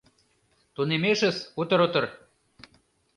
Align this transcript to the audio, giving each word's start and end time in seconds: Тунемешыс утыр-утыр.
Тунемешыс 0.75 1.37
утыр-утыр. 1.59 2.05